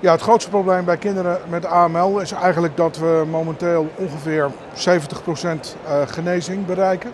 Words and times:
Ja, 0.00 0.12
het 0.12 0.20
grootste 0.20 0.50
probleem 0.50 0.84
bij 0.84 0.96
kinderen 0.96 1.38
met 1.48 1.64
AML 1.64 2.20
is 2.20 2.32
eigenlijk 2.32 2.76
dat 2.76 2.98
we 2.98 3.24
momenteel 3.30 3.88
ongeveer 3.94 4.50
70% 4.74 5.76
genezing 6.06 6.66
bereiken. 6.66 7.12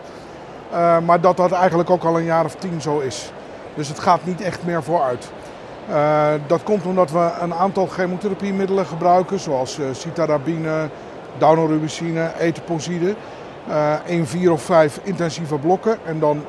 maar 1.05 1.21
dat 1.21 1.37
dat 1.37 1.53
eigenlijk 1.53 1.91
ook 1.91 2.05
al 2.05 2.19
een 2.19 2.25
jaar 2.25 2.45
of 2.45 2.55
tien 2.55 2.81
zo 2.81 2.99
is. 2.99 3.33
Dus 3.75 3.89
het 3.89 3.99
gaat 3.99 4.25
niet 4.25 4.41
echt 4.41 4.65
meer 4.65 4.83
vooruit. 4.83 5.31
Uh, 5.91 6.29
dat 6.47 6.63
komt 6.63 6.87
omdat 6.87 7.11
we 7.11 7.31
een 7.41 7.55
aantal 7.55 7.87
chemotherapiemiddelen 7.87 8.87
gebruiken, 8.87 9.41
zoals 9.41 9.79
uh, 9.79 9.87
citarabine, 9.93 10.89
daunorubicine, 11.39 12.31
etoposide. 12.39 13.15
1, 14.07 14.27
4 14.27 14.53
of 14.53 14.63
5 14.63 15.01
intensieve 15.03 15.59
blokken 15.59 15.99
en 16.05 16.19
dan 16.19 16.45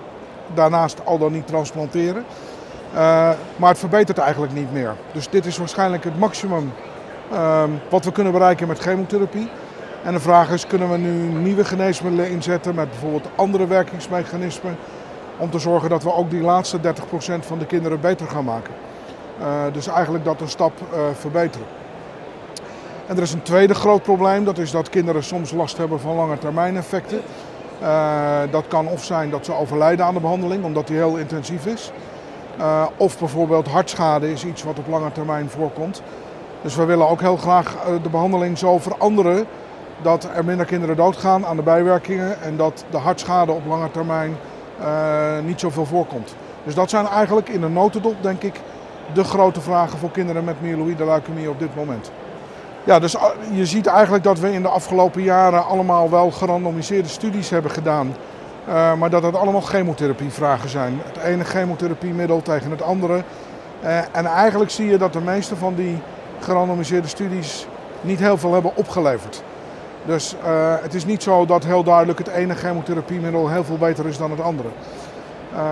daarnaast 0.54 1.06
al 1.06 1.18
dan 1.18 1.32
niet 1.32 1.48
transplanteren. 1.48 2.26
Maar 3.56 3.70
het 3.70 3.80
verbetert 3.80 4.18
eigenlijk 4.18 4.54
niet 4.54 4.74
meer. 4.74 4.94
Dus 5.12 5.30
dit 5.30 5.46
is 5.46 5.58
waarschijnlijk 5.58 6.04
het 6.04 6.20
maximum 6.20 6.74
ehm, 7.32 7.70
wat 7.90 8.06
we 8.06 8.12
kunnen 8.12 8.34
bereiken 8.34 8.68
met 8.68 8.80
chemotherapie. 8.80 9.50
En 10.04 10.14
de 10.14 10.20
vraag 10.20 10.50
is, 10.50 10.68
kunnen 10.68 10.92
we 10.92 10.98
nu 10.98 11.12
nieuwe 11.40 11.66
geneesmiddelen 11.66 12.30
inzetten 12.30 12.76
met 12.76 12.90
bijvoorbeeld 12.90 13.28
andere 13.36 13.68
werkingsmechanismen 13.68 14.78
om 15.38 15.50
te 15.50 15.60
zorgen 15.60 15.90
dat 15.90 16.04
we 16.04 16.14
ook 16.14 16.30
die 16.30 16.42
laatste 16.42 16.80
30% 16.80 16.82
van 17.40 17.60
de 17.60 17.66
kinderen 17.66 18.00
beter 18.00 18.28
gaan 18.28 18.44
maken. 18.44 18.74
Uh, 19.40 19.46
dus 19.72 19.88
eigenlijk 19.88 20.26
dat 20.26 20.42
een 20.42 20.50
stap 20.50 20.72
uh, 20.82 21.00
verbeteren. 21.14 21.68
En 23.08 23.16
er 23.16 23.22
is 23.22 23.34
een 23.34 23.42
tweede 23.42 23.74
groot 23.74 24.04
probleem, 24.04 24.44
dat 24.44 24.58
is 24.58 24.72
dat 24.72 24.90
kinderen 24.90 25.24
soms 25.24 25.52
last 25.52 25.78
hebben 25.78 26.00
van 26.00 26.16
lange 26.16 26.38
termijn 26.38 26.78
effecten. 26.78 27.22
Dat 28.52 28.68
kan 28.68 28.88
of 28.88 29.04
zijn 29.04 29.30
dat 29.30 29.46
ze 29.46 29.54
overlijden 29.54 30.06
aan 30.06 30.14
de 30.14 30.20
behandeling, 30.20 30.64
omdat 30.64 30.88
die 30.88 30.96
heel 30.96 31.16
intensief 31.16 31.66
is. 31.66 31.92
Of 32.98 33.20
bijvoorbeeld 33.20 33.68
hartschade 33.68 34.32
is 34.32 34.46
iets 34.46 34.64
wat 34.64 34.80
op 34.80 34.88
lange 34.88 35.12
termijn 35.12 35.50
voorkomt. 35.50 36.02
Dus 36.62 36.76
we 36.76 36.86
willen 36.86 37.10
ook 37.10 37.22
heel 37.22 37.38
graag 37.38 37.76
de 38.04 38.10
behandeling 38.10 38.58
zo 38.58 38.78
veranderen 38.78 39.46
dat 40.02 40.30
er 40.36 40.46
minder 40.46 40.66
kinderen 40.66 40.96
doodgaan 40.96 41.46
aan 41.46 41.56
de 41.56 41.62
bijwerkingen 41.62 42.42
en 42.42 42.58
dat 42.58 42.86
de 42.90 42.98
hartschade 42.98 43.52
op 43.52 43.66
lange 43.66 43.92
termijn 43.92 44.38
uh, 44.82 45.40
niet 45.46 45.60
zoveel 45.60 45.86
voorkomt. 45.86 46.36
Dus 46.64 46.76
dat 46.76 46.90
zijn 46.90 47.08
eigenlijk 47.08 47.50
in 47.50 47.64
een 47.64 47.74
notendop, 47.74 48.16
denk 48.22 48.44
ik, 48.44 48.62
de 49.14 49.24
grote 49.24 49.62
vragen 49.62 49.98
voor 49.98 50.12
kinderen 50.12 50.44
met 50.44 50.62
myeloïde 50.62 51.06
leukemie 51.06 51.50
op 51.50 51.60
dit 51.60 51.76
moment. 51.76 52.12
Ja, 52.84 53.00
dus 53.00 53.16
je 53.52 53.66
ziet 53.66 53.86
eigenlijk 53.86 54.24
dat 54.24 54.40
we 54.40 54.54
in 54.54 54.62
de 54.62 54.68
afgelopen 54.68 55.22
jaren 55.22 55.66
allemaal 55.66 56.10
wel 56.10 56.32
gerandomiseerde 56.32 57.10
studies 57.10 57.50
hebben 57.50 57.72
gedaan. 57.72 58.16
Uh, 58.68 58.94
maar 58.94 59.10
dat 59.10 59.24
het 59.24 59.36
allemaal 59.36 59.62
chemotherapievragen 59.62 60.70
zijn. 60.70 61.02
Het 61.04 61.24
ene 61.24 61.44
chemotherapiemiddel 61.44 62.42
tegen 62.42 62.72
het 62.72 62.82
andere. 62.82 63.24
Uh, 63.84 63.98
en 63.98 64.26
eigenlijk 64.26 64.72
zie 64.72 64.90
je 64.90 64.98
dat 64.98 65.14
de 65.14 65.22
meeste 65.22 65.56
van 65.56 65.76
die 65.76 66.02
gerandomiseerde 66.40 67.08
studies 67.08 67.68
niet 68.02 68.20
heel 68.20 68.38
veel 68.38 68.54
hebben 68.54 68.76
opgeleverd. 68.76 69.44
Dus 70.06 70.36
uh, 70.46 70.76
het 70.82 70.94
is 70.94 71.06
niet 71.06 71.24
zo 71.24 71.46
dat 71.46 71.64
heel 71.64 71.84
duidelijk 71.84 72.20
het 72.20 72.28
ene 72.28 72.56
chemotherapiemiddel 72.56 73.50
heel 73.50 73.64
veel 73.64 73.78
beter 73.78 74.08
is 74.08 74.18
dan 74.18 74.32
het 74.32 74.42
andere. 74.42 74.68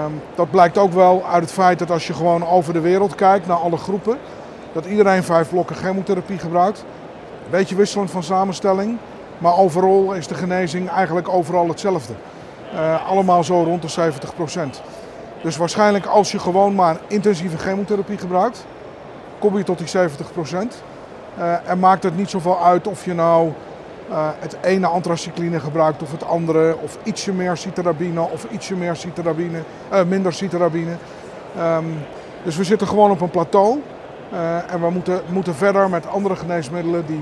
Um, 0.06 0.22
dat 0.36 0.52
blijkt 0.52 0.78
ook 0.78 0.94
wel 0.94 1.26
uit 1.26 1.42
het 1.42 1.52
feit 1.52 1.80
dat 1.80 1.92
als 1.92 2.08
je 2.08 2.14
gewoon 2.14 2.48
over 2.48 2.74
de 2.74 2.80
wereld 2.80 3.16
kijkt 3.16 3.48
naar 3.48 3.58
alle 3.58 3.78
groepen, 3.78 4.18
dat 4.74 4.86
iedereen 4.86 5.24
vijf 5.24 5.50
blokken 5.50 5.76
chemotherapie 5.76 6.38
gebruikt. 6.38 6.80
Een 7.46 7.52
beetje 7.52 7.76
wisselend 7.76 8.12
van 8.12 8.24
samenstelling, 8.24 8.98
maar 9.38 9.58
overal 9.58 10.14
is 10.14 10.28
de 10.28 10.36
genezing 10.36 10.90
eigenlijk 10.90 11.30
overal 11.30 11.68
hetzelfde. 11.68 12.14
Uh, 12.74 13.10
allemaal 13.10 13.44
zo 13.44 13.64
rond 13.64 13.82
de 13.82 14.12
70% 14.78 14.82
Dus 15.42 15.58
waarschijnlijk 15.58 16.06
als 16.06 16.32
je 16.32 16.40
gewoon 16.40 16.76
maar 16.76 16.98
intensieve 17.08 17.58
chemotherapie 17.58 18.18
gebruikt, 18.18 18.66
kom 19.40 19.58
je 19.58 19.64
tot 19.64 19.78
die 19.78 19.88
70% 19.88 19.92
uh, 21.38 21.70
en 21.70 21.80
maakt 21.80 22.04
het 22.04 22.18
niet 22.18 22.30
zoveel 22.30 22.64
uit 22.64 22.88
of 22.88 23.06
je 23.06 23.14
nou 23.14 23.52
uh, 24.10 24.28
het 24.40 24.58
ene 24.62 24.88
antracycline 24.88 25.60
gebruikt 25.60 26.02
of 26.02 26.12
het 26.12 26.24
andere, 26.24 26.78
of 26.82 26.98
ietsje 27.04 27.34
meer 27.34 27.58
citarabine 27.58 28.22
of 28.22 28.46
ietsje 28.52 28.76
meer 28.76 28.96
citarabine, 28.96 29.60
minder 30.08 30.34
citarabine. 30.34 30.96
Um, 31.60 31.98
dus 32.44 32.58
we 32.58 32.64
zitten 32.64 32.88
gewoon 32.88 33.12
op 33.12 33.22
een 33.22 33.30
plateau 33.30 33.82
en 34.68 34.82
we 34.82 34.90
moeten, 34.90 35.22
moeten 35.30 35.56
verder 35.56 35.90
met 35.90 36.08
andere 36.08 36.36
geneesmiddelen 36.36 37.06
die 37.06 37.22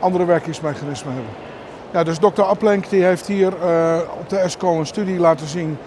andere 0.00 0.24
werkingsmechanismen 0.24 1.14
hebben. 1.14 1.43
Ja, 1.94 2.04
dus 2.04 2.18
dokter 2.18 2.44
Applenk 2.44 2.90
die 2.90 3.04
heeft 3.04 3.26
hier 3.26 3.52
op 4.20 4.28
de 4.28 4.38
ESCO 4.38 4.78
een 4.78 4.86
studie 4.86 5.18
laten 5.18 5.46
zien 5.46 5.78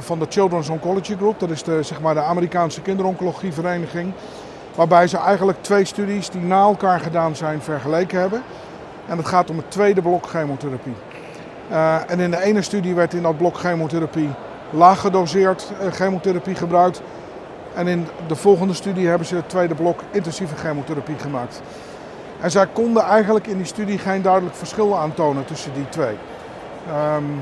van 0.00 0.18
de 0.18 0.26
Children's 0.28 0.68
Oncology 0.68 1.16
Group. 1.16 1.40
Dat 1.40 1.50
is 1.50 1.62
de, 1.62 1.82
zeg 1.82 2.00
maar 2.00 2.14
de 2.14 2.20
Amerikaanse 2.20 2.80
kinderoncologievereniging. 2.80 4.12
Waarbij 4.74 5.06
ze 5.06 5.18
eigenlijk 5.18 5.62
twee 5.62 5.84
studies 5.84 6.30
die 6.30 6.40
na 6.40 6.60
elkaar 6.60 7.00
gedaan 7.00 7.36
zijn 7.36 7.60
vergeleken 7.62 8.20
hebben. 8.20 8.42
En 9.06 9.16
het 9.16 9.26
gaat 9.26 9.50
om 9.50 9.56
het 9.56 9.70
tweede 9.70 10.02
blok 10.02 10.26
chemotherapie. 10.26 10.94
Uh, 11.70 12.10
en 12.10 12.20
in 12.20 12.30
de 12.30 12.42
ene 12.42 12.62
studie 12.62 12.94
werd 12.94 13.14
in 13.14 13.22
dat 13.22 13.36
blok 13.36 13.56
chemotherapie 13.56 14.30
laag 14.70 15.00
gedoseerd 15.00 15.72
chemotherapie 15.90 16.54
gebruikt. 16.54 17.02
En 17.74 17.86
in 17.86 18.06
de 18.26 18.36
volgende 18.36 18.74
studie 18.74 19.08
hebben 19.08 19.26
ze 19.26 19.36
het 19.36 19.48
tweede 19.48 19.74
blok 19.74 20.00
intensieve 20.10 20.56
chemotherapie 20.56 21.18
gemaakt. 21.18 21.62
En 22.40 22.50
zij 22.50 22.66
konden 22.72 23.02
eigenlijk 23.02 23.46
in 23.46 23.56
die 23.56 23.66
studie 23.66 23.98
geen 23.98 24.22
duidelijk 24.22 24.56
verschil 24.56 24.98
aantonen 24.98 25.44
tussen 25.44 25.74
die 25.74 25.88
twee. 25.88 26.16
Um, 27.16 27.40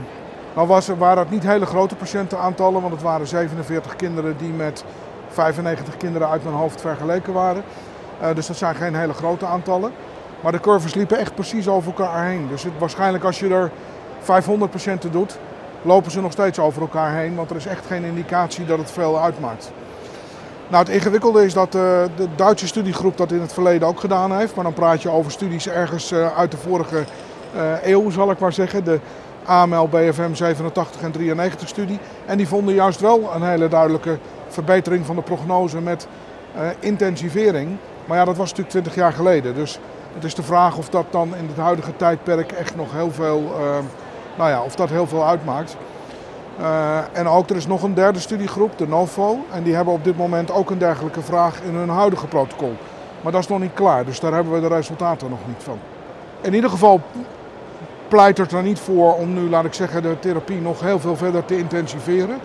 nou 0.55 0.67
was, 0.69 0.89
waren 0.89 1.19
het 1.19 1.31
niet 1.31 1.43
hele 1.43 1.67
grote 1.67 1.95
patiëntenaantallen, 1.95 2.81
want 2.81 2.93
het 2.93 3.03
waren 3.03 3.27
47 3.27 3.97
kinderen 3.97 4.37
die 4.37 4.53
met 4.53 4.85
95 5.29 5.97
kinderen 5.97 6.29
uit 6.29 6.45
mijn 6.45 6.57
hoofd 6.57 6.81
vergeleken 6.81 7.33
waren. 7.33 7.63
Uh, 8.23 8.35
dus 8.35 8.47
dat 8.47 8.57
zijn 8.57 8.75
geen 8.75 8.95
hele 8.95 9.13
grote 9.13 9.47
aantallen. 9.47 9.93
Maar 10.41 10.53
de 10.53 10.61
curves 10.61 10.95
liepen 10.95 11.19
echt 11.19 11.35
precies 11.35 11.69
over 11.69 11.95
elkaar 11.97 12.25
heen. 12.25 12.49
Dus 12.49 12.63
het, 12.63 12.73
waarschijnlijk 12.79 13.25
als 13.25 13.39
je 13.39 13.49
er 13.49 13.71
500 14.21 14.71
patiënten 14.71 15.13
doet, 15.13 15.39
lopen 15.83 16.11
ze 16.11 16.21
nog 16.21 16.33
steeds 16.33 16.59
over 16.59 16.83
elkaar 16.83 17.15
heen. 17.15 17.35
Want 17.35 17.51
er 17.51 17.57
is 17.57 17.67
echt 17.67 17.87
geen 17.87 18.05
indicatie 18.05 18.65
dat 18.65 18.79
het 18.79 18.91
veel 18.91 19.23
uitmaakt. 19.23 19.73
Nou, 20.69 20.85
het 20.85 20.95
ingewikkelde 20.95 21.45
is 21.45 21.55
dat 21.55 21.75
uh, 21.75 21.81
de 22.17 22.29
Duitse 22.37 22.67
studiegroep 22.67 23.17
dat 23.17 23.33
in 23.33 23.41
het 23.41 23.53
verleden 23.53 23.89
ook 23.89 24.01
gedaan 24.01 24.39
heeft. 24.39 24.55
Maar 24.55 24.65
dan 24.65 24.73
praat 24.73 25.03
je 25.03 25.09
over 25.09 25.33
studies 25.33 25.69
ergens 25.69 26.13
uh, 26.13 26.37
uit 26.37 26.51
de 26.51 26.57
vorige 26.57 27.05
uh, 27.57 27.83
eeuw, 27.83 28.11
zal 28.11 28.31
ik 28.31 28.39
maar 28.39 28.53
zeggen. 28.53 28.85
De 28.85 29.01
AML, 29.45 29.89
BFM 29.89 30.35
87 30.35 31.03
en 31.03 31.11
93 31.11 31.69
studie. 31.69 31.99
En 32.27 32.37
die 32.37 32.49
vonden 32.49 32.75
juist 32.75 33.01
wel 33.01 33.31
een 33.35 33.43
hele 33.43 33.69
duidelijke 33.69 34.19
verbetering 34.49 35.07
van 35.07 35.17
de 35.17 35.23
prognose 35.23 35.81
met 35.81 36.07
intensivering. 36.79 37.77
Maar 38.05 38.17
ja, 38.19 38.25
dat 38.25 38.37
was 38.37 38.49
natuurlijk 38.49 38.71
20 38.71 38.95
jaar 38.95 39.13
geleden. 39.13 39.55
Dus 39.55 39.79
het 40.15 40.25
is 40.25 40.35
de 40.35 40.43
vraag 40.43 40.77
of 40.77 40.89
dat 40.89 41.05
dan 41.11 41.37
in 41.37 41.47
het 41.49 41.57
huidige 41.57 41.97
tijdperk 41.97 42.53
echt 42.53 42.77
nog 42.77 42.93
heel 42.93 43.11
veel, 43.11 43.53
nou 44.37 44.51
ja, 44.51 44.63
of 44.63 44.75
dat 44.75 44.89
heel 44.89 45.07
veel 45.07 45.27
uitmaakt. 45.27 45.77
Uh, 46.61 46.99
en 47.13 47.29
ook 47.29 47.51
er 47.51 47.57
is 47.57 47.67
nog 47.67 47.83
een 47.83 47.95
derde 47.95 48.19
studiegroep, 48.19 48.79
de 48.79 48.89
NOVO. 48.89 49.39
En 49.53 49.63
die 49.63 49.75
hebben 49.75 49.95
op 49.95 50.05
dit 50.05 50.17
moment 50.17 50.51
ook 50.51 50.71
een 50.71 50.79
dergelijke 50.79 51.23
vraag 51.23 51.61
in 51.63 51.75
hun 51.75 51.89
huidige 51.89 52.27
protocol. 52.27 52.73
Maar 53.21 53.33
dat 53.33 53.41
is 53.41 53.49
nog 53.49 53.61
niet 53.61 53.75
klaar, 53.75 54.05
dus 54.05 54.21
daar 54.21 54.33
hebben 54.33 54.53
we 54.53 54.61
de 54.61 54.75
resultaten 54.75 55.31
nog 55.31 55.39
niet 55.47 55.63
van. 55.63 55.79
In 56.41 56.55
ieder 56.55 56.71
geval 56.71 57.01
pleit 58.09 58.39
het 58.39 58.53
er 58.53 58.63
niet 58.63 58.79
voor 58.79 59.15
om 59.15 59.35
nu, 59.35 59.49
laat 59.49 59.65
ik 59.65 59.75
zeggen, 59.75 60.03
de 60.03 60.19
therapie 60.19 60.61
nog 60.61 60.81
heel 60.81 60.99
veel 60.99 61.17
verder 61.17 61.45
te 61.45 61.59
intensiveren. 61.59 62.39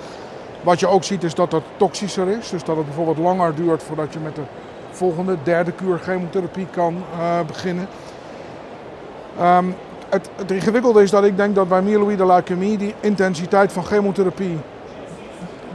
Wat 0.61 0.79
je 0.79 0.87
ook 0.87 1.03
ziet 1.03 1.23
is 1.23 1.35
dat 1.35 1.51
dat 1.51 1.63
toxischer 1.77 2.27
is. 2.27 2.49
Dus 2.49 2.63
dat 2.63 2.75
het 2.75 2.85
bijvoorbeeld 2.85 3.17
langer 3.17 3.55
duurt 3.55 3.83
voordat 3.83 4.13
je 4.13 4.19
met 4.19 4.35
de 4.35 4.41
volgende, 4.91 5.37
derde 5.43 5.71
kuur 5.71 5.99
chemotherapie 5.99 6.67
kan 6.71 7.03
uh, 7.19 7.39
beginnen. 7.47 7.87
Um, 9.41 9.75
het, 10.09 10.29
het, 10.35 10.51
ingewikkelde 10.51 11.03
is 11.03 11.11
dat 11.11 11.23
ik 11.23 11.37
denk 11.37 11.55
dat 11.55 11.67
bij 11.67 11.81
myeloïde 11.81 12.25
leukemie 12.25 12.77
die 12.77 12.95
intensiteit 12.99 13.71
van 13.71 13.83
chemotherapie 13.83 14.57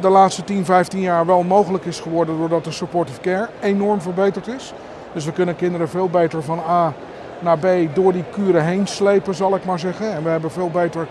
de 0.01 0.09
laatste 0.09 0.45
10, 0.45 0.65
15 0.65 1.01
jaar 1.01 1.27
wel 1.27 1.43
mogelijk 1.43 1.85
is 1.85 2.01
geworden 2.01 2.39
doordat 2.39 2.65
de 2.65 2.71
supportive 2.71 3.21
care 3.21 3.49
enorm 3.61 4.01
verbeterd 4.01 4.47
is. 4.47 4.73
Dus 5.13 5.25
we 5.25 5.33
kunnen 5.33 5.57
kinderen 5.57 5.89
veel 5.89 6.09
beter 6.09 6.43
van 6.43 6.59
A 6.69 6.93
naar 7.39 7.59
B 7.59 7.67
door 7.95 8.13
die 8.13 8.25
kuren 8.33 8.65
heen 8.65 8.87
slepen, 8.87 9.35
zal 9.35 9.55
ik 9.55 9.65
maar 9.65 9.79
zeggen. 9.79 10.13
En 10.13 10.23
we 10.23 10.29
hebben 10.29 10.51
veel 10.51 10.71
beter 10.71 11.07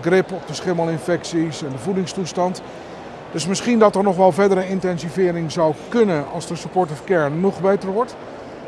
grip 0.00 0.32
op 0.32 0.46
de 0.46 0.54
schimmelinfecties 0.54 1.62
en 1.62 1.70
de 1.70 1.78
voedingstoestand. 1.78 2.62
Dus 3.32 3.46
misschien 3.46 3.78
dat 3.78 3.96
er 3.96 4.02
nog 4.02 4.16
wel 4.16 4.32
verdere 4.32 4.68
intensivering 4.68 5.52
zou 5.52 5.74
kunnen 5.88 6.24
als 6.32 6.46
de 6.46 6.56
supportive 6.56 7.04
care 7.04 7.30
nog 7.30 7.60
beter 7.60 7.88
wordt. 7.88 8.16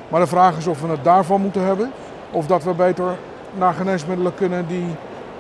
Maar 0.09 0.21
de 0.21 0.27
vraag 0.27 0.57
is 0.57 0.67
of 0.67 0.81
we 0.81 0.89
het 0.89 1.05
daarvan 1.05 1.41
moeten 1.41 1.65
hebben. 1.65 1.93
Of 2.31 2.47
dat 2.47 2.65
we 2.65 2.75
beter 2.75 3.17
naar 3.55 3.75
geneesmiddelen 3.75 4.35
kunnen 4.35 4.67
die 4.67 4.87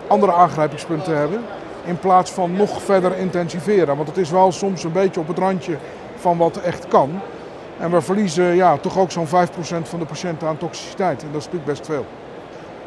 andere 0.06 0.32
aangrijpingspunten 0.32 1.16
hebben. 1.16 1.40
In 1.84 1.98
plaats 1.98 2.30
van 2.30 2.52
nog 2.52 2.82
verder 2.82 3.16
intensiveren. 3.16 3.96
Want 3.96 4.08
het 4.08 4.16
is 4.16 4.30
wel 4.30 4.52
soms 4.52 4.84
een 4.84 4.92
beetje 4.92 5.20
op 5.20 5.28
het 5.28 5.38
randje 5.38 5.76
van 6.16 6.36
wat 6.36 6.56
echt 6.56 6.88
kan. 6.88 7.20
En 7.78 7.90
we 7.90 8.00
verliezen 8.00 8.44
ja, 8.44 8.76
toch 8.76 8.98
ook 8.98 9.10
zo'n 9.10 9.26
5% 9.26 9.30
van 9.82 9.98
de 9.98 10.06
patiënten 10.06 10.48
aan 10.48 10.58
toxiciteit. 10.58 11.22
En 11.22 11.28
dat 11.32 11.48
is 11.52 11.64
best 11.64 11.86
veel. 11.86 12.06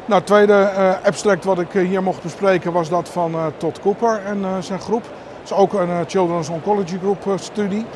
Nou, 0.04 0.20
het 0.20 0.26
tweede 0.26 0.70
uh, 0.78 0.92
abstract 1.06 1.44
wat 1.44 1.58
ik 1.58 1.72
hier 1.72 2.02
mocht 2.02 2.22
bespreken 2.22 2.72
was 2.72 2.88
dat 2.88 3.08
van 3.08 3.32
uh, 3.32 3.46
Todd 3.56 3.80
Cooper 3.80 4.20
en 4.24 4.62
zijn 4.62 4.80
groep 4.80 5.04
is 5.44 5.52
ook 5.52 5.72
een 5.72 5.88
eh, 5.88 5.98
Children's 6.06 6.48
Oncology 6.48 6.98
Group 6.98 7.26
eh, 7.26 7.32
studie. 7.36 7.86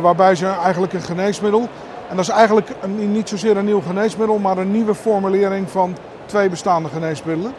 Waarbij 0.00 0.34
ze 0.34 0.46
eigenlijk 0.46 0.92
een 0.92 1.02
geneesmiddel 1.02 1.68
En 2.08 2.16
dat 2.16 2.24
is 2.24 2.28
eigenlijk 2.28 2.68
een, 2.80 3.12
niet 3.12 3.28
zozeer 3.28 3.56
een 3.56 3.64
nieuw 3.64 3.80
geneesmiddel, 3.80 4.38
maar 4.38 4.58
een 4.58 4.70
nieuwe 4.70 4.94
formulering 4.94 5.70
van 5.70 5.96
twee 6.26 6.48
bestaande 6.48 6.88
geneesmiddelen. 6.88 7.52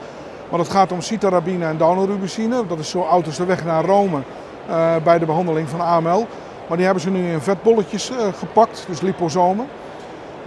Want 0.50 0.64
het 0.64 0.72
gaat 0.72 0.92
om 0.92 1.02
citarabine 1.02 1.66
en 1.66 1.78
daunorubicine. 1.78 2.68
Dat 2.68 2.80
is 2.80 2.90
zo 2.90 3.02
oud 3.02 3.26
als 3.26 3.38
de 3.38 3.46
weg 3.46 3.66
naar 3.66 3.86
Rome 3.86 4.22
uh, 4.70 4.96
bij 5.04 5.20
de 5.20 5.26
behandeling 5.26 5.70
van 5.70 5.82
AML. 5.82 6.28
Maar 6.68 6.78
die 6.78 6.86
hebben 6.86 7.04
ze 7.04 7.10
nu 7.10 7.32
in 7.32 7.42
vetbolletjes 7.42 8.12
uh, 8.12 8.18
gepakt, 8.38 8.86
dus 8.88 9.02
liposomen. 9.02 9.68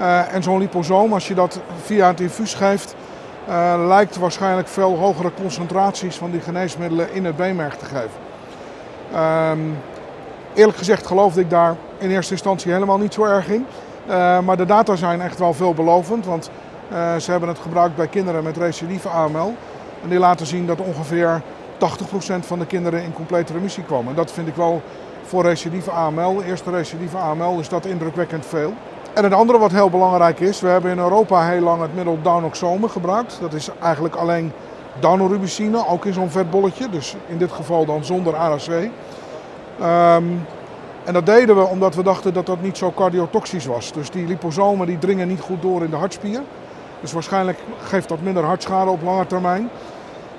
Uh, 0.00 0.34
en 0.34 0.42
zo'n 0.42 0.58
liposoom, 0.58 1.12
als 1.12 1.28
je 1.28 1.34
dat 1.34 1.60
via 1.82 2.06
het 2.06 2.20
infuus 2.20 2.54
geeft, 2.54 2.94
lijkt 3.86 4.16
waarschijnlijk 4.16 4.68
veel 4.68 4.96
hogere 4.96 5.30
concentraties 5.34 6.16
van 6.16 6.30
die 6.30 6.40
geneesmiddelen 6.40 7.12
in 7.12 7.24
het 7.24 7.36
beenmerg 7.36 7.76
te 7.76 7.84
geven. 7.84 8.10
Ehm, 9.12 9.58
eerlijk 10.54 10.78
gezegd 10.78 11.06
geloofde 11.06 11.40
ik 11.40 11.50
daar 11.50 11.76
in 11.98 12.10
eerste 12.10 12.32
instantie 12.32 12.72
helemaal 12.72 12.98
niet 12.98 13.14
zo 13.14 13.24
erg 13.24 13.48
in. 13.48 13.66
maar 14.44 14.56
de 14.56 14.64
data 14.64 14.96
zijn 14.96 15.20
echt 15.20 15.38
wel 15.38 15.52
veelbelovend, 15.52 16.26
want 16.26 16.50
ze 17.18 17.30
hebben 17.30 17.48
het 17.48 17.58
gebruikt 17.58 17.96
bij 17.96 18.06
kinderen 18.06 18.42
met 18.42 18.56
recidieve 18.56 19.08
AML. 19.08 19.54
En 20.02 20.08
die 20.08 20.18
laten 20.18 20.46
zien 20.46 20.66
dat 20.66 20.80
ongeveer 20.80 21.42
80% 21.78 21.82
van 22.40 22.58
de 22.58 22.66
kinderen 22.66 23.02
in 23.02 23.12
complete 23.12 23.52
remissie 23.52 23.84
kwam. 23.84 24.08
En 24.08 24.14
dat 24.14 24.32
vind 24.32 24.48
ik 24.48 24.54
wel 24.54 24.82
voor 25.22 25.42
recidieve 25.42 25.90
AML, 25.90 26.42
eerste 26.42 26.70
recidieve 26.70 27.16
AML, 27.16 27.58
is 27.58 27.68
dat 27.68 27.86
indrukwekkend 27.86 28.46
veel. 28.46 28.72
En 29.14 29.24
het 29.24 29.32
andere 29.32 29.58
wat 29.58 29.72
heel 29.72 29.90
belangrijk 29.90 30.40
is, 30.40 30.60
we 30.60 30.68
hebben 30.68 30.90
in 30.90 30.98
Europa 30.98 31.48
heel 31.48 31.60
lang 31.60 31.82
het 31.82 31.94
middel 31.94 32.18
Daunoxome 32.22 32.88
gebruikt. 32.88 33.38
Dat 33.40 33.52
is 33.52 33.68
eigenlijk 33.80 34.14
alleen 34.14 34.52
daunorubicine, 35.00 35.86
ook 35.86 36.04
in 36.04 36.12
zo'n 36.12 36.30
vetbolletje. 36.30 36.88
Dus 36.88 37.16
in 37.26 37.38
dit 37.38 37.52
geval 37.52 37.84
dan 37.84 38.04
zonder 38.04 38.36
ARC. 38.36 38.68
Ehm, 39.80 40.24
en 41.04 41.12
dat 41.12 41.26
deden 41.26 41.56
we 41.56 41.66
omdat 41.66 41.94
we 41.94 42.02
dachten 42.02 42.34
dat 42.34 42.46
dat 42.46 42.62
niet 42.62 42.78
zo 42.78 42.92
cardiotoxisch 42.92 43.66
was. 43.66 43.92
Dus 43.92 44.10
die 44.10 44.26
liposomen 44.26 44.86
die 44.86 44.98
dringen 44.98 45.28
niet 45.28 45.40
goed 45.40 45.62
door 45.62 45.84
in 45.84 45.90
de 45.90 45.96
hartspier. 45.96 46.40
Dus 47.00 47.12
waarschijnlijk 47.12 47.58
geeft 47.82 48.08
dat 48.08 48.22
minder 48.22 48.44
hartschade 48.44 48.90
op 48.90 49.02
lange 49.02 49.26
termijn. 49.26 49.70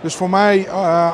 Dus 0.01 0.15
voor 0.15 0.29
mij 0.29 0.67
uh, 0.67 1.11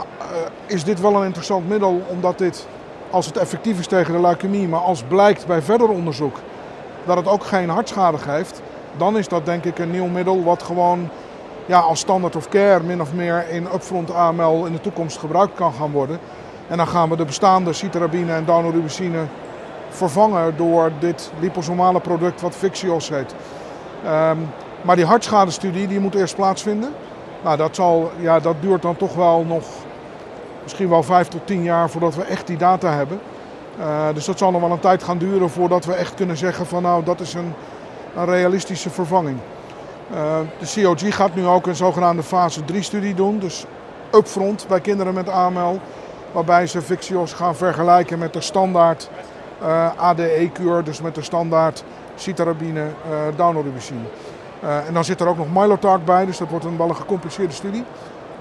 is 0.65 0.83
dit 0.83 1.01
wel 1.01 1.15
een 1.15 1.25
interessant 1.25 1.67
middel, 1.67 2.01
omdat 2.07 2.37
dit, 2.37 2.67
als 3.09 3.25
het 3.25 3.37
effectief 3.37 3.79
is 3.79 3.87
tegen 3.87 4.13
de 4.13 4.21
leukemie, 4.21 4.67
maar 4.67 4.79
als 4.79 5.03
blijkt 5.03 5.47
bij 5.47 5.61
verder 5.61 5.89
onderzoek 5.89 6.35
dat 7.05 7.17
het 7.17 7.27
ook 7.27 7.43
geen 7.43 7.69
hartschade 7.69 8.17
geeft, 8.17 8.61
dan 8.97 9.17
is 9.17 9.27
dat 9.27 9.45
denk 9.45 9.63
ik 9.63 9.79
een 9.79 9.91
nieuw 9.91 10.07
middel 10.07 10.43
wat 10.43 10.63
gewoon 10.63 11.09
ja, 11.65 11.79
als 11.79 11.99
standard 11.99 12.35
of 12.35 12.49
care 12.49 12.83
min 12.83 13.01
of 13.01 13.13
meer 13.13 13.49
in 13.49 13.67
upfront 13.73 14.13
AML 14.13 14.65
in 14.65 14.71
de 14.71 14.81
toekomst 14.81 15.17
gebruikt 15.17 15.55
kan 15.55 15.73
gaan 15.73 15.91
worden. 15.91 16.19
En 16.67 16.77
dan 16.77 16.87
gaan 16.87 17.09
we 17.09 17.15
de 17.15 17.25
bestaande 17.25 17.73
citarabine 17.73 18.33
en 18.33 18.45
daunorubicine 18.45 19.25
vervangen 19.89 20.57
door 20.57 20.91
dit 20.99 21.31
liposomale 21.39 21.99
product 21.99 22.41
wat 22.41 22.55
Vixios 22.55 23.09
heet. 23.09 23.35
Um, 24.05 24.49
maar 24.81 24.95
die 24.95 25.05
hartschadestudie 25.05 25.87
die 25.87 25.99
moet 25.99 26.15
eerst 26.15 26.35
plaatsvinden. 26.35 26.93
Nou, 27.43 27.57
dat, 27.57 27.75
zal, 27.75 28.11
ja, 28.19 28.39
dat 28.39 28.55
duurt 28.59 28.81
dan 28.81 28.95
toch 28.97 29.15
wel 29.15 29.43
nog 29.43 29.63
misschien 30.63 30.89
wel 30.89 31.03
vijf 31.03 31.27
tot 31.27 31.47
tien 31.47 31.63
jaar 31.63 31.89
voordat 31.89 32.15
we 32.15 32.23
echt 32.23 32.47
die 32.47 32.57
data 32.57 32.91
hebben. 32.91 33.19
Uh, 33.79 34.07
dus 34.13 34.25
dat 34.25 34.37
zal 34.37 34.51
nog 34.51 34.61
wel 34.61 34.71
een 34.71 34.79
tijd 34.79 35.03
gaan 35.03 35.17
duren 35.17 35.49
voordat 35.49 35.85
we 35.85 35.93
echt 35.93 36.13
kunnen 36.13 36.37
zeggen 36.37 36.65
van 36.65 36.83
nou 36.83 37.03
dat 37.03 37.19
is 37.19 37.33
een, 37.33 37.53
een 38.15 38.25
realistische 38.25 38.89
vervanging. 38.89 39.39
Uh, 40.13 40.37
de 40.59 40.81
COG 40.81 41.15
gaat 41.15 41.35
nu 41.35 41.45
ook 41.45 41.67
een 41.67 41.75
zogenaamde 41.75 42.23
fase 42.23 42.65
3 42.65 42.81
studie 42.81 43.13
doen, 43.13 43.39
dus 43.39 43.65
upfront 44.13 44.65
bij 44.67 44.81
kinderen 44.81 45.13
met 45.13 45.29
AML. 45.29 45.79
Waarbij 46.31 46.67
ze 46.67 46.81
Vixios 46.81 47.33
gaan 47.33 47.55
vergelijken 47.55 48.19
met 48.19 48.33
de 48.33 48.41
standaard 48.41 49.09
uh, 49.61 49.89
ADE-kuur, 49.95 50.83
dus 50.83 51.01
met 51.01 51.15
de 51.15 51.21
standaard 51.21 51.83
citarabine, 52.15 52.81
uh, 52.81 53.17
daunorubicine. 53.35 53.99
Uh, 54.63 54.87
en 54.87 54.93
dan 54.93 55.03
zit 55.03 55.21
er 55.21 55.27
ook 55.27 55.37
nog 55.37 55.53
Mylotarg 55.53 56.03
bij, 56.03 56.25
dus 56.25 56.37
dat 56.37 56.49
wordt 56.49 56.65
een 56.65 56.77
wel 56.77 56.89
een 56.89 56.95
gecompliceerde 56.95 57.53
studie. 57.53 57.83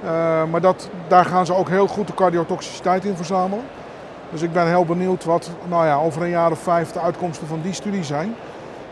Uh, 0.05 0.11
maar 0.51 0.61
dat, 0.61 0.89
daar 1.09 1.25
gaan 1.25 1.47
ze 1.47 1.55
ook 1.55 1.69
heel 1.69 1.87
goed 1.87 2.07
de 2.07 2.15
cardiotoxiciteit 2.15 3.05
in 3.05 3.17
verzamelen. 3.17 3.65
Dus 4.31 4.43
ik 4.43 4.53
ben 4.53 4.67
heel 4.67 4.85
benieuwd 4.85 5.25
wat 5.25 5.51
nou 5.69 5.87
ja, 5.87 5.97
over 5.97 6.23
een 6.23 6.29
jaar 6.29 6.51
of 6.51 6.59
vijf 6.59 6.93
de 6.93 7.01
uitkomsten 7.01 7.47
van 7.47 7.61
die 7.63 7.73
studie 7.73 8.05
zijn. 8.05 8.35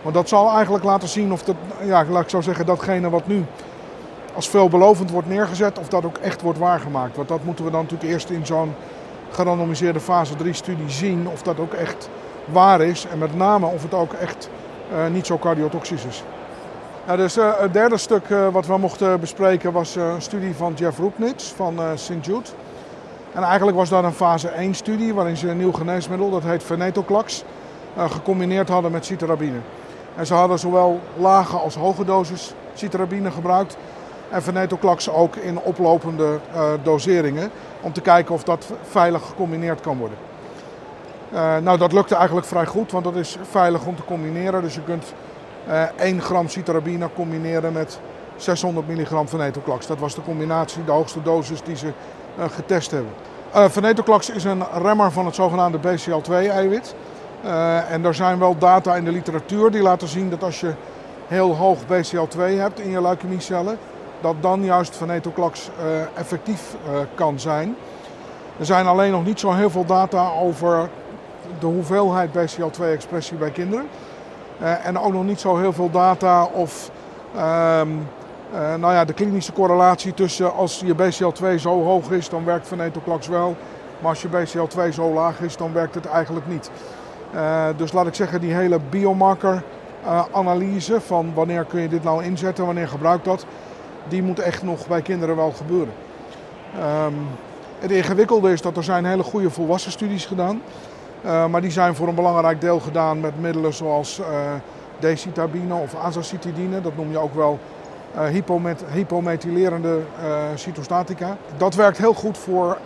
Want 0.03 0.15
dat 0.15 0.29
zal 0.29 0.53
eigenlijk 0.55 0.85
laten 0.85 1.09
zien 1.09 1.32
of 1.32 1.43
dat, 1.43 1.56
ja, 1.85 2.05
laat 2.05 2.23
ik 2.23 2.29
zo 2.29 2.41
zeggen, 2.41 2.67
datgene 2.67 3.11
wat 3.11 3.27
nu 3.27 3.44
als 4.35 4.49
veelbelovend 4.49 5.11
wordt 5.11 5.29
neergezet, 5.29 5.79
of 5.79 5.88
dat 5.88 6.05
ook 6.05 6.17
echt 6.19 6.43
wordt 6.43 6.59
waargemaakt. 6.59 7.17
Want 7.17 7.29
dat 7.29 7.44
moeten 7.44 7.65
we 7.65 7.70
dan 7.70 7.82
natuurlijk 7.82 8.11
eerst 8.11 8.31
in 8.31 8.47
zo'n 8.47 8.75
gerandomiseerde 9.31 10.00
fase 10.00 10.37
3 10.37 10.53
studie 10.53 10.91
zien 10.91 11.29
of 11.29 11.43
dat 11.43 11.61
ook 11.61 11.73
echt 11.73 12.09
waar 12.44 12.81
is. 12.81 13.06
En 13.06 13.19
met 13.19 13.37
name 13.37 13.67
of 13.67 13.82
het 13.82 13.94
ook 13.94 14.12
echt 14.12 14.49
uh, 14.93 15.06
niet 15.12 15.27
zo 15.27 15.38
cardiotoxisch 15.38 16.05
is. 16.05 16.23
Nou, 17.06 17.19
dus 17.19 17.39
uh, 17.39 17.59
het 17.59 17.73
derde 17.73 17.97
stuk 17.97 18.29
uh, 18.29 18.49
wat 18.49 18.67
we 18.67 18.79
mochten 18.79 19.21
bespreken 19.21 19.73
was 19.73 19.97
uh, 19.97 20.12
een 20.15 20.23
studie 20.23 20.55
van 20.55 20.73
Jeff 20.75 20.99
Roepnitz 20.99 21.53
van 21.53 21.81
St. 21.95 22.12
Jude. 22.21 22.49
En 23.33 23.43
eigenlijk 23.43 23.77
was 23.77 23.89
dat 23.89 24.05
een 24.05 24.12
fase 24.12 24.49
1 24.49 24.75
studie 24.75 25.15
waarin 25.15 25.37
ze 25.37 25.49
een 25.49 25.56
nieuw 25.56 25.73
geneesmiddel, 25.73 26.31
dat 26.31 26.43
heet 26.43 26.62
venetoclax, 26.62 27.45
gecombineerd 27.97 28.69
hadden 28.69 28.91
met 28.91 29.05
citarabine. 29.05 29.59
En 30.17 30.27
ze 30.27 30.35
hadden 30.35 30.59
zowel 30.59 31.01
lage 31.17 31.56
als 31.56 31.75
hoge 31.75 32.05
dosis 32.05 32.55
citarabine 32.75 33.31
gebruikt 33.31 33.77
en 34.31 34.43
venetoclax 34.43 35.11
ook 35.11 35.37
in 35.37 35.59
oplopende 35.59 36.39
doseringen 36.83 37.51
om 37.81 37.93
te 37.93 38.01
kijken 38.01 38.35
of 38.35 38.43
dat 38.43 38.67
veilig 38.83 39.23
gecombineerd 39.27 39.81
kan 39.81 39.99
worden. 39.99 40.19
nou, 41.65 41.79
dat 41.79 41.93
lukte 41.93 42.15
eigenlijk 42.15 42.47
vrij 42.47 42.67
goed, 42.67 42.93
want 42.93 43.05
dat 43.05 43.17
is 43.17 43.37
veilig 43.51 43.87
om 43.87 43.97
te 43.97 44.05
combineren. 44.05 44.62
Dus 44.62 44.75
je 44.75 44.83
kunt 44.83 45.15
1 45.66 46.16
eh, 46.16 46.22
gram 46.25 46.49
citarabine 46.49 47.08
combineren 47.14 47.72
met 47.72 48.00
600 48.37 48.87
milligram 48.87 49.28
venetoclax. 49.28 49.87
Dat 49.87 49.99
was 49.99 50.14
de 50.14 50.22
combinatie, 50.22 50.84
de 50.84 50.90
hoogste 50.90 51.22
dosis 51.22 51.62
die 51.62 51.76
ze 51.76 51.87
uh, 52.38 52.44
getest 52.49 52.90
hebben. 52.90 53.12
Uh, 53.55 53.64
venetoclax 53.69 54.31
is 54.31 54.44
een 54.44 54.62
remmer 54.82 55.12
van 55.12 55.26
het 55.26 55.34
zogenaamde 55.34 55.78
BCL2-eiwit. 55.78 56.94
Uh, 57.44 57.90
en 57.90 58.05
er 58.05 58.14
zijn 58.14 58.38
wel 58.38 58.58
data 58.58 58.96
in 58.96 59.05
de 59.05 59.12
literatuur 59.12 59.70
die 59.70 59.82
laten 59.82 60.08
zien 60.08 60.31
dat 60.31 60.43
als 60.43 60.61
je 60.61 60.75
heel 61.26 61.56
hoog 61.56 61.78
BCL2 61.82 62.38
hebt 62.38 62.81
in 62.81 62.90
je 62.90 63.02
leukemiecellen, 63.02 63.78
dat 64.20 64.34
dan 64.40 64.64
juist 64.64 64.96
venetoclax 64.96 65.70
effectief 66.14 66.76
kan 67.14 67.40
zijn. 67.40 67.76
Er 68.58 68.64
zijn 68.67 68.87
alleen 68.87 69.10
nog 69.10 69.25
niet 69.25 69.40
zo 69.40 69.52
heel 69.52 69.70
veel 69.70 69.84
data 69.84 70.31
over 70.31 70.88
de 71.58 71.67
hoeveelheid 71.67 72.31
BCL2-expressie 72.31 73.36
bij 73.36 73.50
kinderen. 73.50 73.86
Uh, 74.63 74.87
en 74.87 74.99
ook 74.99 75.13
nog 75.13 75.25
niet 75.25 75.41
zo 75.41 75.56
heel 75.56 75.73
veel 75.73 75.91
data 75.91 76.44
of 76.44 76.91
um, 77.37 77.41
uh, 77.41 77.46
nou 78.75 78.93
ja, 78.93 79.05
de 79.05 79.13
klinische 79.13 79.53
correlatie 79.53 80.15
tussen 80.15 80.55
als 80.55 80.82
je 80.84 80.94
BCL2 80.94 81.55
zo 81.58 81.82
hoog 81.82 82.11
is, 82.11 82.29
dan 82.29 82.44
werkt 82.44 82.69
venetoclax 82.69 83.27
wel. 83.27 83.56
Maar 83.99 84.11
als 84.11 84.23
je 84.23 84.29
BCL2 84.29 84.89
zo 84.93 85.13
laag 85.13 85.41
is, 85.41 85.56
dan 85.56 85.73
werkt 85.73 85.94
het 85.94 86.06
eigenlijk 86.06 86.46
niet. 86.46 86.70
Uh, 87.34 87.65
dus 87.77 87.93
laat 87.93 88.06
ik 88.06 88.15
zeggen, 88.15 88.41
die 88.41 88.55
hele 88.55 88.81
biomarker-analyse 88.91 91.01
van 91.01 91.34
wanneer 91.34 91.65
kun 91.65 91.81
je 91.81 91.89
dit 91.89 92.05
nou 92.05 92.25
inzetten, 92.25 92.67
wanneer 92.67 92.89
gebruikt 92.89 93.25
dat, 93.25 93.46
die 94.08 94.23
moet 94.23 94.39
echt 94.39 94.63
nog 94.63 94.87
bij 94.87 95.03
kinderen 95.03 95.37
wel 95.37 95.51
gebeuren. 95.51 95.94
Um, 97.06 97.27
het 97.79 97.91
ingewikkelde 97.91 98.53
is 98.53 98.63
dat 98.63 98.77
er 98.77 98.84
zijn 98.84 99.05
hele 99.05 99.23
goede 99.23 99.51
volwassen 99.51 99.93
studies 99.93 100.27
gedaan 100.27 100.63
maar 101.24 101.60
die 101.60 101.70
zijn 101.70 101.94
voor 101.94 102.08
een 102.08 102.14
belangrijk 102.14 102.60
deel 102.60 102.81
gedaan 102.81 103.20
met 103.20 103.40
middelen 103.40 103.74
zoals 103.74 104.19
uh, 104.19 104.26
decitabine 104.98 105.74
of 105.74 105.94
azacitidine. 105.94 106.81
Dat 106.81 106.96
noem 106.96 107.10
je 107.10 107.19
ook 107.19 107.34
wel 107.34 107.58
hypomet 108.31 108.84
hypomethylerende 108.93 110.00
cytostatica. 110.54 111.36
Dat 111.56 111.74
werkt 111.74 111.98
heel 111.98 112.14
goed 112.14 112.38
voor 112.38 112.78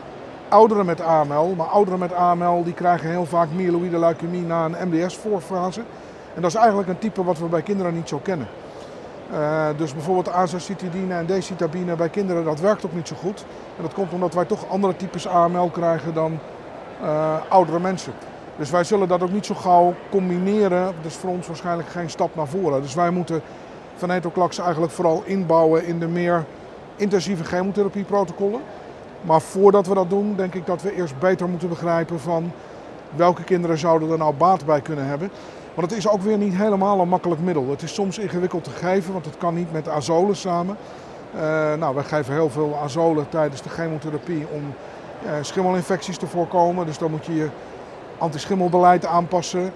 ouderen 0.49 0.87
met 0.87 1.01
AML. 1.01 1.55
Maar 1.57 1.67
ouderen 1.67 1.99
met 1.99 2.13
AML 2.13 2.65
die 2.65 2.75
krijgen 2.75 3.11
heel 3.11 3.27
vaak 3.27 3.49
myeloïde 3.55 3.99
leukemie 3.99 4.43
na 4.43 4.65
een 4.65 4.89
MDS-voorfase. 4.89 5.81
En 6.35 6.43
dat 6.43 6.51
is 6.51 6.57
eigenlijk 6.57 6.89
een 6.89 6.99
type 6.99 7.25
wat 7.25 7.39
we 7.39 7.47
bij 7.47 7.63
kinderen 7.63 7.95
niet 7.95 8.09
zo 8.09 8.19
kennen. 8.23 8.47
Dus 9.77 9.93
bijvoorbeeld 9.93 10.33
azacitidine 10.33 11.15
en 11.15 11.27
decitabine 11.27 11.97
bij 11.97 12.09
kinderen, 12.09 12.45
dat 12.45 12.61
werkt 12.61 12.87
ook 12.87 12.95
niet 12.95 13.09
zo 13.09 13.17
goed. 13.17 13.45
En 13.77 13.83
dat 13.83 13.95
komt 13.95 14.13
omdat 14.13 14.35
wij 14.35 14.45
toch 14.45 14.69
andere 14.69 14.97
types 14.97 15.29
AML 15.29 15.69
krijgen 15.69 16.15
dan 16.15 16.39
oudere 17.49 17.81
mensen. 17.81 18.13
Dus 18.57 18.71
wij 18.71 18.85
zullen 18.85 19.09
dat 19.09 19.23
ook 19.23 19.33
niet 19.33 19.47
zo 19.47 19.55
gauw 19.55 19.95
combineren. 20.11 20.95
Dus 21.03 21.15
voor 21.15 21.31
ons 21.31 21.47
waarschijnlijk 21.47 21.89
geen 21.89 22.11
stap 22.11 22.35
naar 22.35 22.47
voren. 22.47 22.83
Dus 22.83 22.95
wij 22.95 23.11
moeten 23.11 23.43
venetoclax 23.97 24.59
eigenlijk 24.59 24.93
vooral 24.93 25.23
inbouwen 25.25 25.87
in 25.87 25.99
de 25.99 26.07
meer 26.07 26.45
intensieve 26.97 27.45
chemotherapieprotocollen. 27.45 28.61
Maar 29.21 29.41
voordat 29.41 29.87
we 29.87 29.95
dat 29.95 30.11
doen, 30.11 30.35
denk 30.37 30.55
ik 30.55 30.67
dat 30.67 30.83
we 30.83 30.95
eerst 30.95 31.19
beter 31.19 31.49
moeten 31.49 31.69
begrijpen 31.69 32.21
van 32.21 32.53
welke 33.17 33.45
kinderen 33.45 33.79
zouden 33.79 34.11
er 34.11 34.19
nou 34.19 34.35
baat 34.35 34.65
bij 34.65 34.81
kunnen 34.81 35.07
hebben. 35.07 35.31
Want 35.75 35.91
het 35.91 35.99
is 35.99 36.09
ook 36.09 36.21
weer 36.21 36.39
niet 36.39 36.55
helemaal 36.55 37.01
een 37.01 37.09
makkelijk 37.09 37.41
middel. 37.41 37.71
Het 37.71 37.83
is 37.83 37.95
soms 37.95 38.19
ingewikkeld 38.19 38.65
te 38.65 38.71
geven, 38.71 39.13
want 39.13 39.25
het 39.25 39.37
kan 39.37 39.55
niet 39.55 39.73
met 39.73 39.89
azolen 39.89 40.37
samen. 40.37 40.77
Uh, 41.35 41.41
nou, 41.75 41.95
wij 41.95 42.05
geven 42.05 42.35
heel 42.35 42.51
veel 42.51 42.79
azolen 42.83 43.29
tijdens 43.29 43.63
de 43.63 43.69
chemotherapie 43.69 44.47
om 44.53 44.63
schimmelinfecties 45.41 46.17
te 46.17 46.27
voorkomen. 46.27 46.87
Dus 46.87 46.99
dan 46.99 47.11
moet 47.11 47.27
je 47.27 47.35
je 47.35 47.49
antischimmelbeleid 48.19 49.07
aanpassen. 49.07 49.73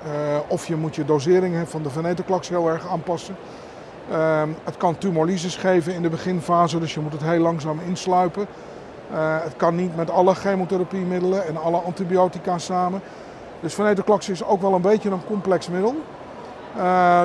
of 0.49 0.67
je 0.67 0.77
moet 0.77 0.95
je 0.95 1.05
dosering 1.05 1.69
van 1.69 1.83
de 1.83 1.91
venetoclax 1.91 2.49
heel 2.49 2.69
erg 2.69 2.89
aanpassen. 2.89 3.37
Ehm, 4.11 4.49
het 4.65 4.77
kan 4.77 4.99
tumorlyses 4.99 5.57
geven 5.57 5.95
in 5.95 6.03
de 6.03 6.09
beginfase, 6.09 6.79
dus 6.79 6.95
je 6.95 7.01
moet 7.01 7.13
het 7.13 7.23
heel 7.23 7.41
langzaam 7.41 7.81
insluipen. 7.87 8.47
het 9.43 9.57
kan 9.57 9.75
niet 9.75 9.97
met 9.97 10.11
alle 10.11 10.35
chemotherapiemiddelen 10.35 11.47
en 11.47 11.63
alle 11.63 11.77
antibiotica 11.77 12.59
samen. 12.59 13.01
Dus 13.61 13.75
venetoclax 13.75 14.29
is 14.29 14.45
ook 14.45 14.61
wel 14.61 14.75
een 14.75 14.81
beetje 14.81 15.11
een 15.11 15.25
complex 15.27 15.69
middel. 15.69 15.95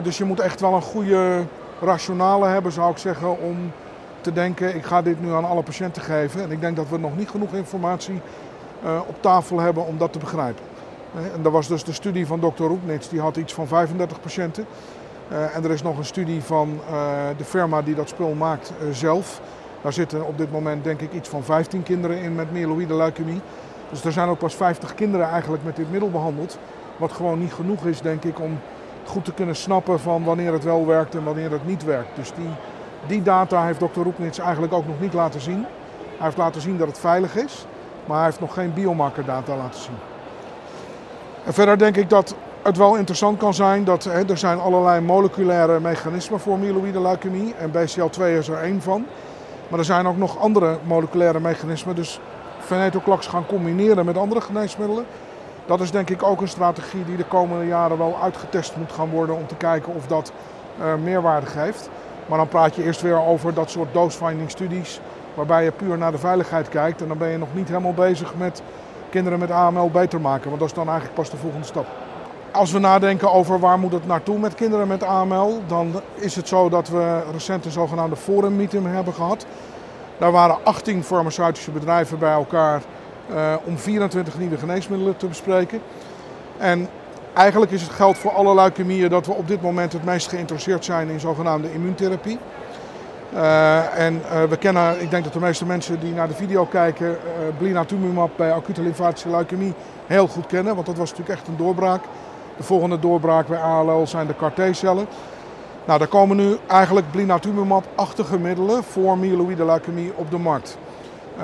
dus 0.03 0.17
je 0.17 0.23
moet 0.23 0.39
echt 0.39 0.61
wel 0.61 0.73
een 0.73 0.81
goede 0.81 1.45
rationale 1.81 2.47
hebben, 2.47 2.71
zou 2.71 2.91
ik 2.91 2.97
zeggen, 2.97 3.39
om 3.39 3.71
te 4.27 4.33
denken, 4.33 4.75
ik 4.75 4.85
ga 4.85 5.01
dit 5.01 5.21
nu 5.21 5.31
aan 5.31 5.45
alle 5.45 5.63
patiënten 5.63 6.01
geven. 6.01 6.41
En 6.41 6.51
ik 6.51 6.61
denk 6.61 6.75
dat 6.75 6.89
we 6.89 6.97
nog 6.97 7.17
niet 7.17 7.29
genoeg 7.29 7.53
informatie 7.53 8.21
uh, 8.83 8.99
op 9.07 9.21
tafel 9.21 9.59
hebben 9.59 9.85
om 9.85 9.97
dat 9.97 10.13
te 10.13 10.19
begrijpen. 10.19 10.63
En 11.33 11.45
er 11.45 11.51
was 11.51 11.67
dus 11.67 11.83
de 11.83 11.93
studie 11.93 12.27
van 12.27 12.39
dokter 12.39 12.65
Roepnits, 12.65 13.09
die 13.09 13.19
had 13.19 13.37
iets 13.37 13.53
van 13.53 13.67
35 13.67 14.19
patiënten. 14.21 14.65
Uh, 15.31 15.55
en 15.55 15.63
er 15.63 15.71
is 15.71 15.81
nog 15.81 15.97
een 15.97 16.05
studie 16.05 16.41
van 16.41 16.79
de 17.37 17.43
firma 17.43 17.81
die 17.81 17.95
dat 17.95 18.09
spul 18.09 18.33
maakt 18.33 18.73
zelf. 18.91 19.41
Daar 19.81 19.93
zitten 19.93 20.27
op 20.27 20.37
dit 20.37 20.51
moment 20.51 20.83
denk 20.83 21.01
ik 21.01 21.13
iets 21.13 21.29
van 21.29 21.43
15 21.43 21.83
kinderen 21.83 22.21
in 22.21 22.35
met 22.35 22.51
myeloïde 22.51 22.95
leukemie. 22.95 23.41
Dus 23.89 24.03
er 24.03 24.11
zijn 24.11 24.29
ook 24.29 24.39
pas 24.39 24.55
50 24.55 24.95
kinderen 24.95 25.29
eigenlijk 25.29 25.63
met 25.63 25.75
dit 25.75 25.91
middel 25.91 26.09
behandeld. 26.09 26.57
Wat 26.97 27.11
gewoon 27.11 27.39
niet 27.39 27.53
genoeg 27.53 27.85
is 27.85 28.01
denk 28.01 28.23
ik 28.23 28.39
om 28.39 28.59
goed 29.05 29.25
te 29.25 29.33
kunnen 29.33 29.55
snappen 29.55 29.99
van 29.99 30.23
wanneer 30.23 30.53
het 30.53 30.63
wel 30.63 30.85
werkt 30.85 31.15
en 31.15 31.23
wanneer 31.23 31.51
het 31.51 31.65
niet 31.65 31.83
werkt. 31.83 32.15
Dus 32.15 32.31
die, 32.33 32.49
die 33.07 33.23
data 33.23 33.65
heeft 33.65 33.79
dokter 33.79 34.03
Roepnits 34.03 34.39
eigenlijk 34.39 34.73
ook 34.73 34.87
nog 34.87 34.99
niet 34.99 35.13
laten 35.13 35.41
zien. 35.41 35.65
Hij 35.99 36.25
heeft 36.25 36.37
laten 36.37 36.61
zien 36.61 36.77
dat 36.77 36.87
het 36.87 36.99
veilig 36.99 37.35
is, 37.35 37.65
maar 38.05 38.17
hij 38.17 38.25
heeft 38.25 38.39
nog 38.39 38.53
geen 38.53 38.73
biomarkerdata 38.73 39.55
laten 39.55 39.81
zien. 39.81 39.97
En 41.45 41.53
verder 41.53 41.77
denk 41.77 41.97
ik 41.97 42.09
dat 42.09 42.35
het 42.61 42.77
wel 42.77 42.95
interessant 42.95 43.37
kan 43.37 43.53
zijn 43.53 43.83
dat 43.83 44.03
hè, 44.03 44.29
er 44.29 44.37
zijn 44.37 44.59
allerlei 44.59 45.01
moleculaire 45.01 45.79
mechanismen 45.79 46.39
voor 46.39 46.57
myeloïde 46.59 47.01
leukemie 47.01 47.53
en 47.55 47.71
BCL2 47.71 48.21
is 48.37 48.47
er 48.47 48.61
één 48.61 48.81
van. 48.81 49.05
Maar 49.67 49.79
er 49.79 49.85
zijn 49.85 50.07
ook 50.07 50.17
nog 50.17 50.39
andere 50.39 50.77
moleculaire 50.83 51.39
mechanismen, 51.39 51.95
dus 51.95 52.19
venetoclax 52.59 53.27
gaan 53.27 53.45
combineren 53.45 54.05
met 54.05 54.17
andere 54.17 54.41
geneesmiddelen. 54.41 55.05
Dat 55.65 55.81
is 55.81 55.91
denk 55.91 56.09
ik 56.09 56.23
ook 56.23 56.41
een 56.41 56.47
strategie 56.47 57.05
die 57.05 57.17
de 57.17 57.25
komende 57.25 57.65
jaren 57.65 57.97
wel 57.97 58.17
uitgetest 58.21 58.75
moet 58.75 58.91
gaan 58.91 59.09
worden 59.09 59.35
om 59.35 59.47
te 59.47 59.55
kijken 59.55 59.95
of 59.95 60.07
dat 60.07 60.31
uh, 60.79 60.85
meerwaarde 61.03 61.45
geeft. 61.45 61.89
Maar 62.27 62.37
dan 62.37 62.47
praat 62.47 62.75
je 62.75 62.83
eerst 62.83 63.01
weer 63.01 63.21
over 63.21 63.53
dat 63.53 63.69
soort 63.69 63.93
dose-finding 63.93 64.49
studies, 64.49 64.99
waarbij 65.33 65.63
je 65.63 65.71
puur 65.71 65.97
naar 65.97 66.11
de 66.11 66.17
veiligheid 66.17 66.69
kijkt. 66.69 67.01
En 67.01 67.07
dan 67.07 67.17
ben 67.17 67.29
je 67.29 67.37
nog 67.37 67.53
niet 67.53 67.67
helemaal 67.67 67.93
bezig 67.93 68.35
met 68.35 68.61
kinderen 69.09 69.39
met 69.39 69.51
AML 69.51 69.89
beter 69.89 70.21
maken, 70.21 70.47
want 70.47 70.59
dat 70.59 70.69
is 70.69 70.75
dan 70.75 70.87
eigenlijk 70.87 71.15
pas 71.15 71.29
de 71.29 71.37
volgende 71.37 71.65
stap. 71.65 71.85
Als 72.51 72.71
we 72.71 72.79
nadenken 72.79 73.31
over 73.31 73.59
waar 73.59 73.79
moet 73.79 73.91
het 73.91 74.07
naartoe 74.07 74.39
met 74.39 74.55
kinderen 74.55 74.87
met 74.87 75.03
AML, 75.03 75.61
dan 75.67 76.01
is 76.15 76.35
het 76.35 76.47
zo 76.47 76.69
dat 76.69 76.87
we 76.89 77.21
recent 77.31 77.65
een 77.65 77.71
zogenaamde 77.71 78.15
forum 78.15 78.55
meeting 78.55 78.85
hebben 78.91 79.13
gehad. 79.13 79.45
Daar 80.17 80.31
waren 80.31 80.57
18 80.63 81.03
farmaceutische 81.03 81.71
bedrijven 81.71 82.19
bij 82.19 82.31
elkaar 82.31 82.81
uh, 83.31 83.53
om 83.63 83.77
24 83.77 84.37
nieuwe 84.37 84.57
geneesmiddelen 84.57 85.17
te 85.17 85.27
bespreken. 85.27 85.81
En 86.57 86.89
eigenlijk 87.37 87.71
is 87.71 87.81
het 87.81 87.91
geld 87.91 88.17
voor 88.17 88.31
alle 88.31 88.55
leukemieën 88.55 89.09
dat 89.09 89.25
we 89.25 89.33
op 89.33 89.47
dit 89.47 89.61
moment 89.61 89.93
het 89.93 90.03
meest 90.03 90.27
geïnteresseerd 90.27 90.85
zijn 90.85 91.09
in 91.09 91.19
zogenaamde 91.19 91.73
immuuntherapie. 91.73 92.39
Uh, 93.33 93.99
en 93.99 94.13
uh, 94.13 94.43
we 94.43 94.57
kennen, 94.57 95.01
ik 95.01 95.09
denk 95.09 95.23
dat 95.23 95.33
de 95.33 95.39
meeste 95.39 95.65
mensen 95.65 95.99
die 95.99 96.13
naar 96.13 96.27
de 96.27 96.33
video 96.33 96.65
kijken, 96.65 97.07
uh, 97.07 97.17
blinatumumab 97.57 98.31
bij 98.35 98.51
acute 98.51 98.81
lymfatische 98.81 99.29
leukemie 99.29 99.73
heel 100.05 100.27
goed 100.27 100.45
kennen. 100.45 100.73
Want 100.75 100.85
dat 100.85 100.97
was 100.97 101.09
natuurlijk 101.09 101.39
echt 101.39 101.47
een 101.47 101.57
doorbraak. 101.57 102.03
De 102.57 102.63
volgende 102.63 102.99
doorbraak 102.99 103.47
bij 103.47 103.59
ALL 103.59 104.07
zijn 104.07 104.27
de 104.27 104.35
CAR-T-cellen. 104.35 105.07
Nou, 105.85 105.99
daar 105.99 106.07
komen 106.07 106.37
nu 106.37 106.57
eigenlijk 106.67 107.11
blinatumumab-achtige 107.11 108.39
middelen 108.39 108.83
voor 108.83 109.17
myeloïde 109.17 109.65
leukemie 109.65 110.11
op 110.15 110.31
de 110.31 110.37
markt. 110.37 110.77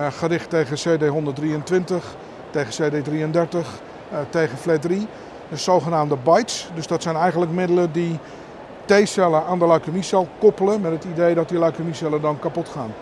Gericht 0.10 0.50
tegen 0.50 1.00
CD123, 1.00 1.94
tegen 2.50 2.92
CD33, 2.92 3.58
uh, 4.14 4.20
tegen 4.30 4.58
FLT3. 4.58 5.08
Dus 5.54 5.64
zogenaamde 5.64 6.18
BITES. 6.24 6.70
Dus 6.74 6.88
dat 6.88 7.04
zijn 7.04 7.16
eigenlijk 7.16 7.52
middelen 7.52 7.92
die 7.92 8.20
T-cellen 8.86 9.46
aan 9.46 9.60
de 9.60 9.68
leukemiecel 9.68 10.28
koppelen 10.40 10.82
met 10.82 10.92
het 10.92 11.04
idee 11.04 11.36
dat 11.36 11.50
die 11.50 11.60
leukemiecellen 11.60 12.22
dan 12.22 12.40
kapot 12.40 12.70
gaan. 12.70 12.94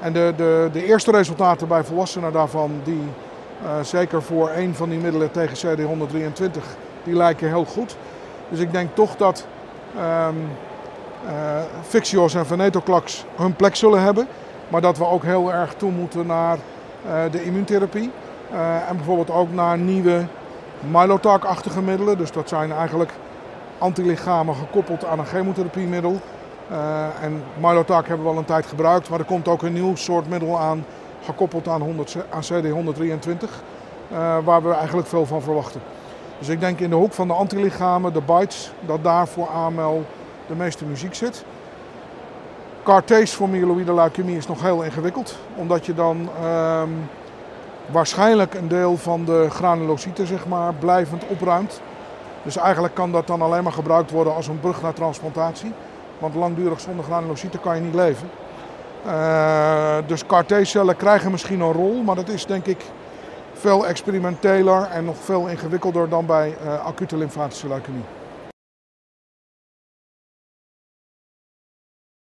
En 0.00 0.12
de, 0.12 0.32
de, 0.36 0.68
de 0.72 0.84
eerste 0.84 1.10
resultaten 1.10 1.68
bij 1.68 1.84
volwassenen 1.84 2.32
daarvan, 2.32 2.80
die 2.84 3.02
uh, 3.62 3.82
zeker 3.82 4.22
voor 4.22 4.50
een 4.50 4.74
van 4.74 4.88
die 4.88 4.98
middelen 4.98 5.30
tegen 5.30 5.78
CD123, 5.78 6.60
die 7.04 7.14
lijken 7.14 7.48
heel 7.48 7.64
goed. 7.64 7.96
Dus 8.48 8.58
ik 8.58 8.72
denk 8.72 8.94
toch 8.94 9.16
dat 9.16 9.46
um, 9.96 10.48
Fixios 11.82 12.34
en 12.34 12.46
Venetoclax 12.46 13.24
hun 13.36 13.54
plek 13.54 13.76
zullen 13.76 14.02
hebben. 14.02 14.26
Maar 14.68 14.80
dat 14.80 14.98
we 14.98 15.06
ook 15.06 15.22
heel 15.22 15.52
erg 15.52 15.74
toe 15.74 15.90
moeten 15.90 16.26
naar 16.26 16.58
uh, 17.06 17.12
de 17.30 17.44
immuuntherapie. 17.44 18.10
En 18.88 18.96
bijvoorbeeld 18.96 19.30
ook 19.30 19.52
naar 19.52 19.78
nieuwe 19.78 20.26
Mylotarg-achtige 20.90 21.82
middelen. 21.82 22.18
Dus 22.18 22.32
dat 22.32 22.48
zijn 22.48 22.72
eigenlijk 22.72 23.12
antilichamen 23.78 24.54
gekoppeld 24.54 25.04
aan 25.04 25.18
een 25.18 25.26
chemotherapiemiddel. 25.26 26.20
Uh, 26.70 27.22
en 27.22 27.42
Mylotarg 27.60 28.06
hebben 28.06 28.26
we 28.26 28.32
al 28.32 28.38
een 28.38 28.44
tijd 28.44 28.66
gebruikt, 28.66 29.08
maar 29.08 29.18
er 29.18 29.24
komt 29.24 29.48
ook 29.48 29.62
een 29.62 29.72
nieuw 29.72 29.96
soort 29.96 30.28
middel 30.28 30.58
aan, 30.58 30.84
gekoppeld 31.24 31.68
aan, 31.68 31.80
100, 31.80 32.16
aan 32.30 32.42
CD123, 32.42 33.48
waar 34.44 34.62
we 34.62 34.72
eigenlijk 34.72 35.08
veel 35.08 35.26
van 35.26 35.42
verwachten. 35.42 35.80
Dus 36.38 36.48
ik 36.48 36.60
denk 36.60 36.80
in 36.80 36.90
de 36.90 36.96
hoek 36.96 37.12
van 37.12 37.26
de 37.26 37.34
antilichamen, 37.34 38.12
de 38.12 38.20
BITES, 38.20 38.72
dat 38.80 39.04
daar 39.04 39.28
voor 39.28 39.48
AML 39.48 40.04
de 40.46 40.54
meeste 40.54 40.84
muziek 40.84 41.14
zit. 41.14 41.44
CAR-Ts 42.82 43.34
voor 43.34 43.48
myeloïde 43.48 43.94
leukemie 43.94 44.36
is 44.36 44.46
nog 44.46 44.62
heel 44.62 44.82
ingewikkeld, 44.82 45.38
omdat 45.54 45.86
je 45.86 45.94
dan 45.94 46.28
um, 46.44 47.08
waarschijnlijk 47.90 48.54
een 48.54 48.68
deel 48.68 48.96
van 48.96 49.24
de 49.24 49.46
granulocyten 49.50 50.26
zeg 50.26 50.46
maar, 50.46 50.74
blijvend 50.74 51.22
opruimt. 51.26 51.80
Dus 52.42 52.56
eigenlijk 52.56 52.94
kan 52.94 53.12
dat 53.12 53.26
dan 53.26 53.42
alleen 53.42 53.62
maar 53.62 53.72
gebruikt 53.72 54.10
worden 54.10 54.34
als 54.34 54.48
een 54.48 54.60
brug 54.60 54.82
naar 54.82 54.92
transplantatie. 54.92 55.72
Want 56.18 56.34
langdurig 56.34 56.80
zonder 56.80 57.04
granulocyten 57.04 57.60
kan 57.60 57.76
je 57.76 57.82
niet 57.82 57.94
leven. 57.94 58.30
Uh, 59.06 59.96
dus 60.06 60.26
CAR-T-cellen 60.26 60.96
krijgen 60.96 61.30
misschien 61.30 61.60
een 61.60 61.72
rol, 61.72 62.02
maar 62.02 62.14
dat 62.14 62.28
is 62.28 62.46
denk 62.46 62.66
ik 62.66 62.84
veel 63.52 63.86
experimenteler 63.86 64.82
en 64.82 65.04
nog 65.04 65.16
veel 65.16 65.46
ingewikkelder 65.46 66.08
dan 66.08 66.26
bij 66.26 66.56
uh, 66.64 66.84
acute 66.86 67.16
lymfatische 67.16 67.68
leukemie. 67.68 68.04